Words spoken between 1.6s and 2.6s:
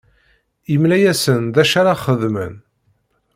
acu ara xedmen.